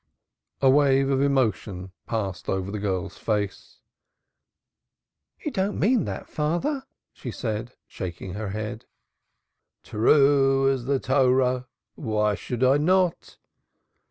A 0.61 0.67
wave 0.71 1.11
of 1.11 1.21
emotion 1.21 1.91
passed 2.07 2.49
over 2.49 2.71
the 2.71 2.79
girl's 2.79 3.19
face. 3.19 3.81
"You 5.37 5.51
don't 5.51 5.77
mean 5.79 6.05
that, 6.05 6.27
father," 6.27 6.85
she 7.13 7.29
said, 7.29 7.73
shaking 7.85 8.33
her 8.33 8.49
head. 8.49 8.85
"True 9.83 10.67
as 10.71 10.85
the 10.85 10.99
Torah! 10.99 11.67
Why 11.93 12.33
should 12.33 12.63
I 12.63 12.77
not?" 12.77 13.37